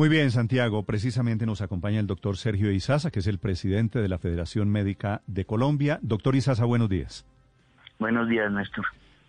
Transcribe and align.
Muy 0.00 0.08
bien, 0.08 0.30
Santiago. 0.30 0.82
Precisamente 0.84 1.44
nos 1.44 1.60
acompaña 1.60 2.00
el 2.00 2.06
doctor 2.06 2.38
Sergio 2.38 2.72
Izaza, 2.72 3.10
que 3.10 3.18
es 3.18 3.26
el 3.26 3.36
presidente 3.36 3.98
de 3.98 4.08
la 4.08 4.16
Federación 4.16 4.70
Médica 4.70 5.20
de 5.26 5.44
Colombia. 5.44 5.98
Doctor 6.00 6.36
Izaza, 6.36 6.64
buenos 6.64 6.88
días. 6.88 7.26
Buenos 7.98 8.26
días, 8.26 8.50
Néstor. 8.50 8.86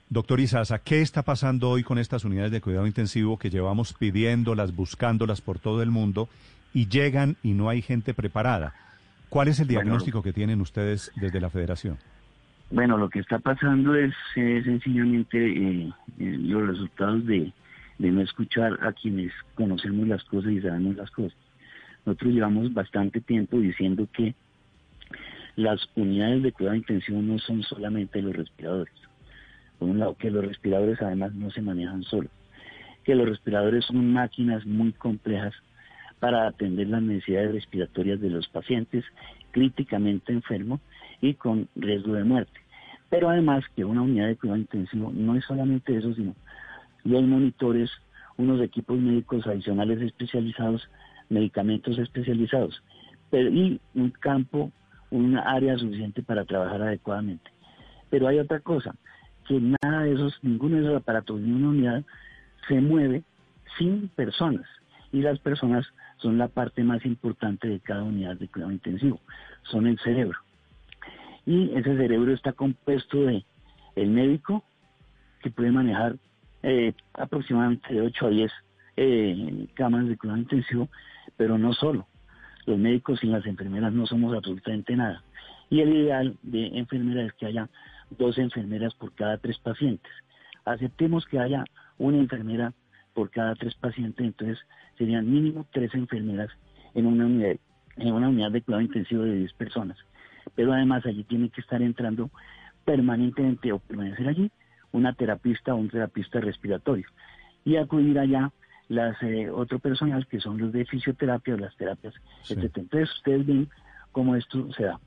Doctor 0.07 0.39
Izaza, 0.39 0.79
¿qué 0.79 1.01
está 1.01 1.23
pasando 1.23 1.69
hoy 1.69 1.83
con 1.83 1.97
estas 1.97 2.23
unidades 2.23 2.53
de 2.53 2.61
cuidado 2.61 2.87
intensivo 2.87 3.37
que 3.37 3.49
llevamos 3.49 3.91
pidiéndolas, 3.91 4.73
buscándolas 4.73 5.41
por 5.41 5.59
todo 5.59 5.83
el 5.83 5.91
mundo 5.91 6.29
y 6.73 6.87
llegan 6.87 7.35
y 7.43 7.51
no 7.51 7.67
hay 7.67 7.81
gente 7.81 8.13
preparada? 8.13 8.73
¿Cuál 9.27 9.49
es 9.49 9.59
el 9.59 9.65
Bueno, 9.65 9.81
diagnóstico 9.81 10.23
que 10.23 10.31
tienen 10.31 10.61
ustedes 10.61 11.11
desde 11.17 11.41
la 11.41 11.49
Federación? 11.49 11.97
Bueno, 12.69 12.97
lo 12.97 13.09
que 13.09 13.19
está 13.19 13.39
pasando 13.39 13.93
es 13.93 14.13
eh, 14.37 14.61
sencillamente 14.63 15.37
eh, 15.37 15.91
eh, 16.17 16.37
los 16.39 16.65
resultados 16.65 17.25
de, 17.25 17.51
de 18.01 18.09
no 18.09 18.21
escuchar 18.21 18.79
a 18.81 18.93
quienes 18.93 19.31
conocemos 19.53 20.07
las 20.07 20.23
cosas 20.23 20.51
y 20.51 20.59
sabemos 20.59 20.95
las 20.95 21.11
cosas. 21.11 21.37
Nosotros 22.03 22.33
llevamos 22.33 22.73
bastante 22.73 23.21
tiempo 23.21 23.59
diciendo 23.59 24.07
que 24.11 24.33
las 25.55 25.87
unidades 25.95 26.41
de 26.41 26.51
cuidado 26.51 26.77
intensivo 26.77 27.21
no 27.21 27.37
son 27.37 27.61
solamente 27.61 28.19
los 28.23 28.35
respiradores. 28.35 28.93
Por 29.77 29.89
un 29.89 29.99
lado, 29.99 30.15
que 30.17 30.31
los 30.31 30.43
respiradores 30.43 30.99
además 30.99 31.35
no 31.35 31.51
se 31.51 31.61
manejan 31.61 32.01
solos. 32.01 32.31
Que 33.03 33.13
los 33.13 33.29
respiradores 33.29 33.85
son 33.85 34.11
máquinas 34.11 34.65
muy 34.65 34.93
complejas 34.93 35.53
para 36.19 36.47
atender 36.47 36.87
las 36.87 37.03
necesidades 37.03 37.51
respiratorias 37.51 38.19
de 38.19 38.31
los 38.31 38.47
pacientes 38.47 39.05
críticamente 39.51 40.33
enfermos 40.33 40.81
y 41.21 41.35
con 41.35 41.67
riesgo 41.75 42.13
de 42.13 42.23
muerte. 42.23 42.59
Pero 43.11 43.29
además 43.29 43.63
que 43.75 43.85
una 43.85 44.01
unidad 44.01 44.25
de 44.27 44.37
cuidado 44.37 44.57
intensivo 44.57 45.11
no 45.13 45.35
es 45.35 45.45
solamente 45.45 45.95
eso, 45.95 46.15
sino 46.15 46.33
los 47.03 47.23
monitores, 47.23 47.89
unos 48.37 48.61
equipos 48.61 48.97
médicos 48.99 49.45
adicionales 49.47 50.01
especializados, 50.01 50.89
medicamentos 51.29 51.97
especializados, 51.97 52.81
pero, 53.29 53.49
y 53.49 53.79
un 53.95 54.09
campo, 54.11 54.71
una 55.09 55.41
área 55.41 55.77
suficiente 55.77 56.21
para 56.21 56.45
trabajar 56.45 56.81
adecuadamente. 56.81 57.49
Pero 58.09 58.27
hay 58.27 58.39
otra 58.39 58.59
cosa, 58.59 58.95
que 59.47 59.59
nada 59.59 60.03
de 60.03 60.13
esos, 60.13 60.37
ninguno 60.41 60.77
de 60.77 60.83
esos 60.83 60.97
aparatos, 60.97 61.39
ni 61.39 61.51
una 61.51 61.69
unidad 61.69 62.03
se 62.67 62.79
mueve 62.79 63.23
sin 63.77 64.09
personas. 64.09 64.65
Y 65.13 65.21
las 65.21 65.39
personas 65.39 65.85
son 66.17 66.37
la 66.37 66.47
parte 66.47 66.83
más 66.83 67.05
importante 67.05 67.67
de 67.67 67.79
cada 67.79 68.03
unidad 68.03 68.37
de 68.37 68.47
cuidado 68.47 68.71
intensivo, 68.71 69.19
son 69.63 69.87
el 69.87 69.99
cerebro. 69.99 70.39
Y 71.45 71.71
ese 71.71 71.97
cerebro 71.97 72.33
está 72.33 72.53
compuesto 72.53 73.23
de 73.23 73.43
el 73.95 74.09
médico, 74.09 74.63
que 75.41 75.49
puede 75.49 75.71
manejar 75.71 76.17
eh, 76.63 76.93
aproximadamente 77.13 77.93
de 77.93 78.01
8 78.01 78.25
a 78.25 78.29
10 78.29 78.51
eh, 78.97 79.67
camas 79.73 80.07
de 80.07 80.17
cuidado 80.17 80.39
intensivo, 80.39 80.89
pero 81.37 81.57
no 81.57 81.73
solo. 81.73 82.07
Los 82.65 82.77
médicos 82.77 83.23
y 83.23 83.27
las 83.27 83.45
enfermeras 83.45 83.93
no 83.93 84.05
somos 84.05 84.35
absolutamente 84.35 84.95
nada. 84.95 85.23
Y 85.69 85.79
el 85.81 85.93
ideal 85.95 86.37
de 86.43 86.67
enfermera 86.77 87.23
es 87.23 87.33
que 87.33 87.47
haya 87.47 87.69
dos 88.17 88.37
enfermeras 88.37 88.93
por 88.93 89.13
cada 89.13 89.37
tres 89.37 89.57
pacientes. 89.59 90.11
Aceptemos 90.65 91.25
que 91.25 91.39
haya 91.39 91.63
una 91.97 92.17
enfermera 92.17 92.73
por 93.13 93.29
cada 93.29 93.55
tres 93.55 93.73
pacientes, 93.75 94.25
entonces 94.25 94.59
serían 94.97 95.31
mínimo 95.31 95.65
tres 95.71 95.93
enfermeras 95.95 96.49
en 96.93 97.05
una 97.05 97.25
unidad, 97.25 97.57
en 97.97 98.13
una 98.13 98.29
unidad 98.29 98.51
de 98.51 98.61
cuidado 98.61 98.81
intensivo 98.81 99.23
de 99.23 99.35
10 99.35 99.53
personas. 99.53 99.97
Pero 100.55 100.73
además 100.73 101.05
allí 101.05 101.23
tiene 101.23 101.49
que 101.49 101.61
estar 101.61 101.81
entrando 101.81 102.29
permanentemente 102.85 103.71
o 103.71 103.79
permanecer 103.79 104.27
allí 104.27 104.51
una 104.91 105.13
terapista 105.13 105.73
o 105.73 105.77
un 105.77 105.89
terapista 105.89 106.39
respiratorio 106.39 107.07
y 107.65 107.75
acudir 107.77 108.19
allá 108.19 108.51
las 108.89 109.21
eh, 109.23 109.49
otro 109.49 109.79
personal 109.79 110.27
que 110.27 110.39
son 110.39 110.57
los 110.57 110.73
de 110.73 110.85
fisioterapia 110.85 111.53
o 111.53 111.57
las 111.57 111.75
terapias, 111.77 112.13
Sí. 112.41 112.53
etc. 112.55 112.77
Entonces 112.77 113.11
ustedes 113.17 113.45
ven 113.45 113.69
cómo 114.11 114.35
esto 114.35 114.71
se 114.73 114.83
da. 114.83 114.99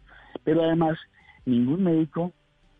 Pero 0.43 0.63
además 0.63 0.99
ningún 1.45 1.83
médico 1.85 2.33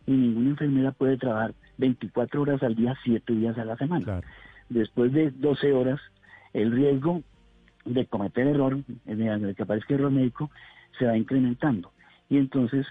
ni 0.07 0.17
ninguna 0.17 0.51
enfermera 0.51 0.93
puede 0.93 1.17
trabajar 1.19 1.55
24 1.79 2.43
horas 2.43 2.63
al 2.63 2.75
día, 2.75 2.95
7 3.05 3.33
días 3.35 3.59
a 3.59 3.65
la 3.65 3.77
semana. 3.77 4.05
Claro. 4.05 4.27
Después 4.69 5.13
de 5.13 5.31
12 5.31 5.73
horas, 5.73 6.01
el 6.53 6.73
riesgo 6.73 7.23
de 7.85 8.07
cometer 8.07 8.47
error, 8.47 8.79
eh, 9.07 9.15
de 9.15 9.39
de 9.39 9.55
que 9.55 9.63
aparezca 9.63 9.95
error 9.95 10.11
médico, 10.11 10.51
se 10.99 11.05
va 11.07 11.17
incrementando. 11.17 11.93
Y 12.31 12.39
entonces 12.39 12.87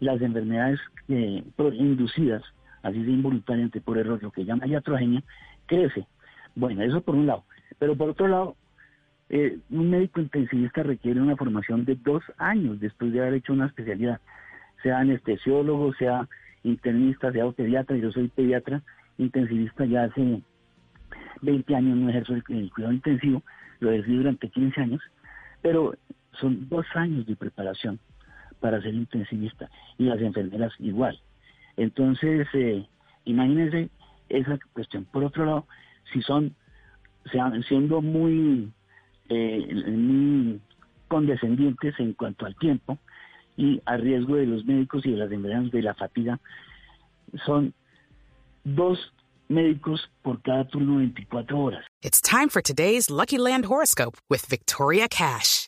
las 0.00 0.22
enfermedades 0.22 0.80
eh, 1.08 1.42
inducidas, 1.74 2.42
así 2.88 3.04
sea 3.04 3.12
involuntariamente 3.12 3.80
por 3.80 3.98
error, 3.98 4.22
lo 4.22 4.30
que 4.30 4.44
llama 4.44 4.66
iatrogenia, 4.66 5.22
crece. 5.66 6.06
Bueno, 6.54 6.82
eso 6.82 7.00
por 7.00 7.14
un 7.14 7.26
lado. 7.26 7.44
Pero 7.78 7.96
por 7.96 8.10
otro 8.10 8.28
lado, 8.28 8.56
eh, 9.28 9.58
un 9.70 9.90
médico 9.90 10.20
intensivista 10.20 10.82
requiere 10.82 11.20
una 11.20 11.36
formación 11.36 11.84
de 11.84 11.96
dos 11.96 12.22
años 12.38 12.80
después 12.80 13.12
de 13.12 13.20
haber 13.20 13.34
hecho 13.34 13.52
una 13.52 13.66
especialidad, 13.66 14.20
sea 14.82 14.98
anestesiólogo, 14.98 15.92
sea 15.94 16.28
internista, 16.62 17.30
sea 17.32 17.50
pediatra, 17.52 17.96
yo 17.96 18.10
soy 18.10 18.28
pediatra, 18.28 18.82
intensivista 19.18 19.84
ya 19.84 20.04
hace 20.04 20.42
20 21.42 21.74
años 21.74 21.96
no 21.96 22.08
ejerzo 22.08 22.34
el, 22.34 22.42
el 22.48 22.70
cuidado 22.72 22.92
intensivo, 22.94 23.42
lo 23.80 23.90
ejercí 23.90 24.16
durante 24.16 24.48
15 24.48 24.80
años, 24.80 25.02
pero 25.62 25.94
son 26.32 26.68
dos 26.68 26.86
años 26.94 27.26
de 27.26 27.36
preparación 27.36 27.98
para 28.60 28.80
ser 28.80 28.94
intensivista 28.94 29.70
y 29.98 30.04
las 30.04 30.20
enfermeras 30.20 30.72
igual. 30.78 31.20
Entonces, 31.78 32.46
eh, 32.54 32.84
imagínense 33.24 33.88
esa 34.28 34.58
cuestión. 34.72 35.04
Por 35.06 35.24
otro 35.24 35.46
lado, 35.46 35.66
si 36.12 36.20
son, 36.22 36.54
sean, 37.32 37.62
siendo 37.62 38.02
muy, 38.02 38.70
eh, 39.28 40.58
condescendientes 41.06 41.94
en 41.98 42.12
cuanto 42.12 42.44
al 42.46 42.54
tiempo 42.56 42.98
y 43.56 43.80
a 43.86 43.96
riesgo 43.96 44.36
de 44.36 44.46
los 44.46 44.64
médicos 44.64 45.06
y 45.06 45.12
de 45.12 45.16
las 45.18 45.32
enfermeras 45.32 45.70
de 45.70 45.82
la 45.82 45.94
fatiga, 45.94 46.38
son 47.46 47.72
dos 48.64 48.98
médicos 49.48 50.10
por 50.22 50.42
cada 50.42 50.66
turno 50.66 50.96
24 50.96 51.58
horas. 51.58 51.84
It's 52.02 52.20
time 52.20 52.48
for 52.48 52.60
today's 52.60 53.08
Lucky 53.08 53.38
Land 53.38 53.66
horoscope 53.66 54.18
with 54.28 54.44
Victoria 54.46 55.08
Cash. 55.08 55.67